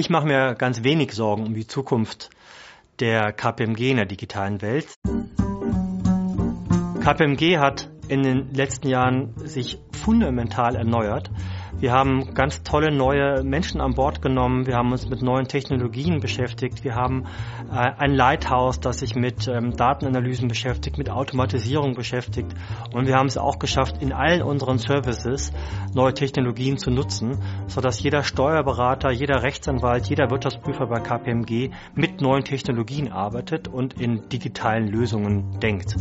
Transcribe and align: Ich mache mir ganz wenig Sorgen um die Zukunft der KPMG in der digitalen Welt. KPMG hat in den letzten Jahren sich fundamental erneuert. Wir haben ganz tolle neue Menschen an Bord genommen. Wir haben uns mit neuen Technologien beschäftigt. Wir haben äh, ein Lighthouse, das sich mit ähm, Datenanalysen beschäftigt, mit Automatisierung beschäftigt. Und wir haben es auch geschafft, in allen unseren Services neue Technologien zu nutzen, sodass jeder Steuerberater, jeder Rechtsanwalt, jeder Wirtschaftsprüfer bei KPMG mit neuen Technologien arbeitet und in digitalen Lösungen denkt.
Ich 0.00 0.08
mache 0.08 0.26
mir 0.26 0.54
ganz 0.54 0.82
wenig 0.82 1.12
Sorgen 1.12 1.46
um 1.46 1.52
die 1.52 1.66
Zukunft 1.66 2.30
der 3.00 3.34
KPMG 3.34 3.90
in 3.90 3.96
der 3.98 4.06
digitalen 4.06 4.62
Welt. 4.62 4.94
KPMG 7.02 7.58
hat 7.58 7.90
in 8.08 8.22
den 8.22 8.54
letzten 8.54 8.88
Jahren 8.88 9.34
sich 9.46 9.78
fundamental 9.92 10.74
erneuert. 10.74 11.30
Wir 11.78 11.92
haben 11.92 12.34
ganz 12.34 12.62
tolle 12.62 12.90
neue 12.90 13.42
Menschen 13.42 13.80
an 13.80 13.94
Bord 13.94 14.20
genommen. 14.20 14.66
Wir 14.66 14.76
haben 14.76 14.92
uns 14.92 15.08
mit 15.08 15.22
neuen 15.22 15.46
Technologien 15.46 16.20
beschäftigt. 16.20 16.84
Wir 16.84 16.94
haben 16.94 17.26
äh, 17.72 17.76
ein 17.76 18.14
Lighthouse, 18.14 18.80
das 18.80 18.98
sich 18.98 19.14
mit 19.14 19.48
ähm, 19.48 19.76
Datenanalysen 19.76 20.48
beschäftigt, 20.48 20.98
mit 20.98 21.10
Automatisierung 21.10 21.94
beschäftigt. 21.94 22.54
Und 22.92 23.06
wir 23.06 23.16
haben 23.16 23.26
es 23.26 23.38
auch 23.38 23.58
geschafft, 23.58 24.02
in 24.02 24.12
allen 24.12 24.42
unseren 24.42 24.78
Services 24.78 25.52
neue 25.94 26.14
Technologien 26.14 26.78
zu 26.78 26.90
nutzen, 26.90 27.38
sodass 27.66 28.02
jeder 28.02 28.22
Steuerberater, 28.22 29.10
jeder 29.10 29.42
Rechtsanwalt, 29.42 30.06
jeder 30.06 30.30
Wirtschaftsprüfer 30.30 30.86
bei 30.86 31.00
KPMG 31.00 31.70
mit 31.94 32.20
neuen 32.20 32.44
Technologien 32.44 33.10
arbeitet 33.10 33.68
und 33.68 33.94
in 34.00 34.28
digitalen 34.28 34.88
Lösungen 34.88 35.58
denkt. 35.60 35.96